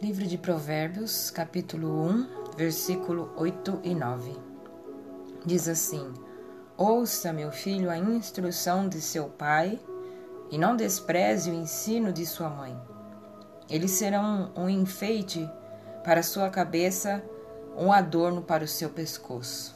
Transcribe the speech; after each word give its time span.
Livro 0.00 0.24
de 0.24 0.38
Provérbios, 0.38 1.28
capítulo 1.28 2.06
1, 2.08 2.28
versículo 2.56 3.32
8 3.36 3.80
e 3.82 3.96
9. 3.96 4.32
Diz 5.44 5.66
assim: 5.66 6.14
Ouça, 6.76 7.32
meu 7.32 7.50
filho, 7.50 7.90
a 7.90 7.98
instrução 7.98 8.88
de 8.88 9.00
seu 9.00 9.24
pai, 9.24 9.76
e 10.52 10.56
não 10.56 10.76
despreze 10.76 11.50
o 11.50 11.54
ensino 11.54 12.12
de 12.12 12.24
sua 12.24 12.48
mãe. 12.48 12.80
Eles 13.68 13.90
serão 13.90 14.52
um 14.54 14.68
enfeite 14.68 15.50
para 16.04 16.22
sua 16.22 16.48
cabeça, 16.48 17.20
um 17.76 17.92
adorno 17.92 18.40
para 18.40 18.62
o 18.62 18.68
seu 18.68 18.90
pescoço. 18.90 19.74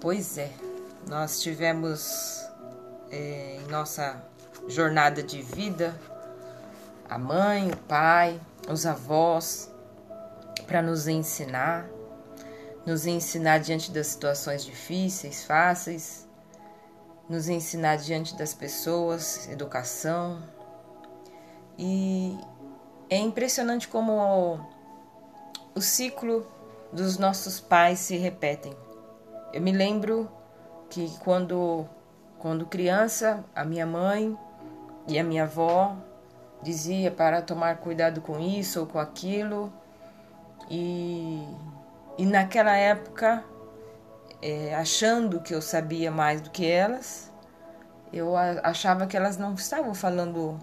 Pois 0.00 0.38
é, 0.38 0.50
nós 1.06 1.42
tivemos 1.42 2.42
é, 3.10 3.58
em 3.62 3.70
nossa 3.70 4.24
jornada 4.66 5.22
de 5.22 5.42
vida 5.42 5.94
a 7.06 7.18
mãe, 7.18 7.70
o 7.70 7.76
pai, 7.76 8.40
os 8.68 8.86
avós, 8.86 9.70
para 10.66 10.82
nos 10.82 11.08
ensinar, 11.08 11.88
nos 12.86 13.06
ensinar 13.06 13.58
diante 13.58 13.90
das 13.90 14.08
situações 14.08 14.64
difíceis, 14.64 15.44
fáceis, 15.44 16.28
nos 17.28 17.48
ensinar 17.48 17.96
diante 17.96 18.36
das 18.36 18.54
pessoas, 18.54 19.48
educação. 19.48 20.42
E 21.78 22.38
é 23.08 23.16
impressionante 23.16 23.88
como 23.88 24.12
o, 24.12 24.60
o 25.74 25.80
ciclo 25.80 26.46
dos 26.92 27.18
nossos 27.18 27.60
pais 27.60 27.98
se 27.98 28.16
repetem. 28.16 28.76
Eu 29.52 29.60
me 29.60 29.72
lembro 29.72 30.30
que 30.90 31.10
quando 31.20 31.86
quando 32.38 32.66
criança, 32.66 33.44
a 33.54 33.64
minha 33.64 33.86
mãe 33.86 34.36
e 35.06 35.16
a 35.16 35.22
minha 35.22 35.44
avó 35.44 35.96
dizia 36.62 37.10
para 37.10 37.42
tomar 37.42 37.78
cuidado 37.78 38.20
com 38.20 38.38
isso 38.38 38.80
ou 38.80 38.86
com 38.86 38.98
aquilo. 38.98 39.72
E, 40.70 41.46
e 42.16 42.24
naquela 42.24 42.76
época, 42.76 43.44
é, 44.40 44.74
achando 44.74 45.40
que 45.40 45.54
eu 45.54 45.60
sabia 45.60 46.10
mais 46.10 46.40
do 46.40 46.50
que 46.50 46.66
elas, 46.66 47.30
eu 48.12 48.36
achava 48.36 49.06
que 49.06 49.16
elas 49.16 49.36
não 49.36 49.54
estavam 49.54 49.94
falando 49.94 50.58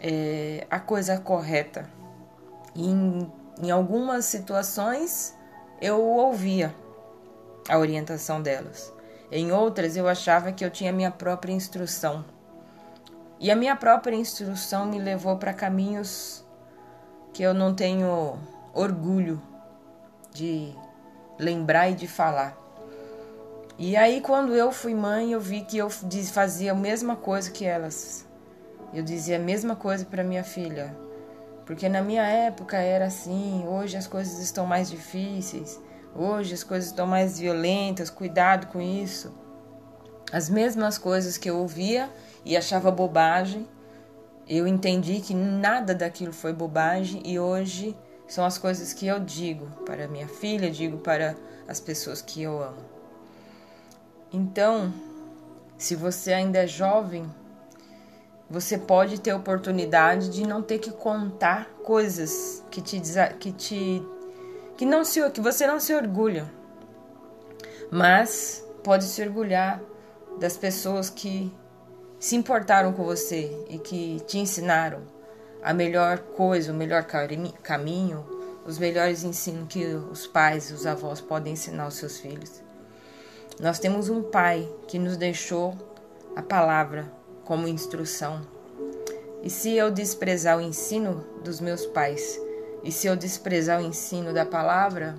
é, 0.00 0.66
a 0.70 0.78
coisa 0.78 1.18
correta. 1.18 1.88
E 2.74 2.88
em, 2.88 3.32
em 3.62 3.70
algumas 3.70 4.24
situações 4.24 5.36
eu 5.80 6.00
ouvia 6.00 6.74
a 7.68 7.78
orientação 7.78 8.40
delas. 8.40 8.92
Em 9.30 9.52
outras 9.52 9.96
eu 9.96 10.08
achava 10.08 10.52
que 10.52 10.64
eu 10.64 10.70
tinha 10.70 10.92
minha 10.92 11.10
própria 11.10 11.52
instrução. 11.52 12.24
E 13.40 13.50
a 13.50 13.56
minha 13.56 13.74
própria 13.74 14.14
instrução 14.14 14.84
me 14.84 14.98
levou 14.98 15.38
para 15.38 15.54
caminhos 15.54 16.44
que 17.32 17.42
eu 17.42 17.54
não 17.54 17.74
tenho 17.74 18.38
orgulho 18.74 19.40
de 20.30 20.74
lembrar 21.38 21.88
e 21.88 21.94
de 21.94 22.06
falar. 22.06 22.54
E 23.78 23.96
aí, 23.96 24.20
quando 24.20 24.54
eu 24.54 24.70
fui 24.70 24.94
mãe, 24.94 25.32
eu 25.32 25.40
vi 25.40 25.62
que 25.62 25.78
eu 25.78 25.88
fazia 25.88 26.72
a 26.72 26.74
mesma 26.74 27.16
coisa 27.16 27.50
que 27.50 27.64
elas. 27.64 28.28
Eu 28.92 29.02
dizia 29.02 29.36
a 29.36 29.40
mesma 29.40 29.74
coisa 29.74 30.04
para 30.04 30.22
minha 30.22 30.44
filha. 30.44 30.94
Porque 31.64 31.88
na 31.88 32.02
minha 32.02 32.26
época 32.26 32.76
era 32.76 33.06
assim, 33.06 33.64
hoje 33.66 33.96
as 33.96 34.06
coisas 34.06 34.38
estão 34.38 34.66
mais 34.66 34.90
difíceis, 34.90 35.80
hoje 36.14 36.52
as 36.52 36.62
coisas 36.62 36.90
estão 36.90 37.06
mais 37.06 37.38
violentas, 37.38 38.10
cuidado 38.10 38.66
com 38.66 38.82
isso. 38.82 39.32
As 40.32 40.48
mesmas 40.48 40.96
coisas 40.96 41.36
que 41.36 41.50
eu 41.50 41.58
ouvia 41.58 42.08
e 42.44 42.56
achava 42.56 42.90
bobagem. 42.90 43.68
Eu 44.48 44.66
entendi 44.66 45.20
que 45.20 45.34
nada 45.34 45.94
daquilo 45.94 46.32
foi 46.32 46.52
bobagem 46.52 47.22
e 47.24 47.38
hoje 47.38 47.96
são 48.26 48.44
as 48.44 48.58
coisas 48.58 48.92
que 48.92 49.06
eu 49.06 49.18
digo 49.18 49.66
para 49.84 50.06
minha 50.06 50.28
filha, 50.28 50.70
digo 50.70 50.98
para 50.98 51.34
as 51.66 51.80
pessoas 51.80 52.22
que 52.22 52.42
eu 52.42 52.62
amo. 52.62 52.84
Então, 54.32 54.92
se 55.76 55.96
você 55.96 56.32
ainda 56.32 56.60
é 56.60 56.66
jovem, 56.66 57.28
você 58.48 58.78
pode 58.78 59.20
ter 59.20 59.32
oportunidade 59.32 60.28
de 60.30 60.46
não 60.46 60.62
ter 60.62 60.78
que 60.78 60.90
contar 60.90 61.68
coisas 61.84 62.64
que 62.70 62.80
te 62.80 63.00
que 63.38 63.52
te 63.52 64.02
que 64.76 64.84
não 64.84 65.04
se 65.04 65.28
que 65.30 65.40
você 65.40 65.66
não 65.66 65.80
se 65.80 65.94
orgulha. 65.94 66.50
Mas 67.90 68.64
pode 68.84 69.04
se 69.04 69.22
orgulhar 69.22 69.80
das 70.40 70.56
pessoas 70.56 71.10
que 71.10 71.52
se 72.18 72.34
importaram 72.34 72.92
com 72.92 73.04
você 73.04 73.64
e 73.68 73.78
que 73.78 74.20
te 74.26 74.38
ensinaram 74.38 75.02
a 75.62 75.72
melhor 75.74 76.18
coisa, 76.18 76.72
o 76.72 76.74
melhor 76.74 77.04
caminho, 77.62 78.26
os 78.66 78.78
melhores 78.78 79.22
ensinos 79.22 79.68
que 79.68 79.84
os 79.84 80.26
pais 80.26 80.70
e 80.70 80.72
os 80.72 80.86
avós 80.86 81.20
podem 81.20 81.52
ensinar 81.52 81.84
aos 81.84 81.94
seus 81.94 82.18
filhos. 82.18 82.62
Nós 83.60 83.78
temos 83.78 84.08
um 84.08 84.22
pai 84.22 84.68
que 84.88 84.98
nos 84.98 85.16
deixou 85.16 85.76
a 86.34 86.42
palavra 86.42 87.10
como 87.44 87.68
instrução. 87.68 88.40
E 89.42 89.50
se 89.50 89.74
eu 89.74 89.90
desprezar 89.90 90.58
o 90.58 90.60
ensino 90.60 91.24
dos 91.42 91.60
meus 91.60 91.84
pais, 91.86 92.40
e 92.82 92.90
se 92.90 93.06
eu 93.06 93.16
desprezar 93.16 93.80
o 93.80 93.84
ensino 93.84 94.32
da 94.32 94.46
palavra, 94.46 95.16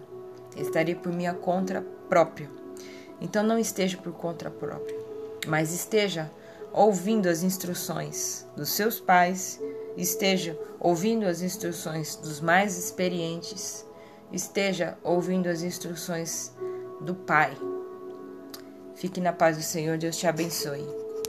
estarei 0.55 0.95
por 0.95 1.11
minha 1.11 1.33
conta 1.33 1.85
própria. 2.09 2.49
Então 3.19 3.43
não 3.43 3.59
esteja 3.59 3.97
por 3.97 4.13
conta 4.13 4.49
própria, 4.49 4.97
mas 5.47 5.73
esteja 5.73 6.31
ouvindo 6.73 7.27
as 7.27 7.43
instruções 7.43 8.47
dos 8.55 8.69
seus 8.69 8.99
pais, 8.99 9.59
esteja 9.97 10.57
ouvindo 10.79 11.25
as 11.25 11.41
instruções 11.41 12.15
dos 12.15 12.39
mais 12.39 12.77
experientes, 12.77 13.85
esteja 14.31 14.97
ouvindo 15.03 15.47
as 15.47 15.61
instruções 15.61 16.51
do 17.01 17.13
Pai. 17.13 17.55
Fique 18.95 19.19
na 19.19 19.33
paz 19.33 19.57
do 19.57 19.63
Senhor, 19.63 19.97
Deus 19.97 20.15
te 20.15 20.27
abençoe. 20.27 21.00